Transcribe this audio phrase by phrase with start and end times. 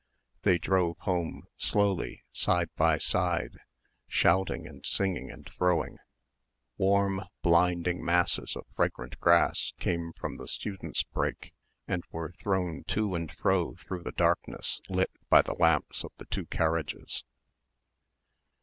[0.41, 3.59] They drove home, slowly, side by side,
[4.07, 5.99] shouting and singing and throwing.
[6.75, 11.53] Warm, blinding masses of fragrant grass came from the students' brake
[11.87, 16.25] and were thrown to and fro through the darkness lit by the lamps of the
[16.25, 17.23] two carriages.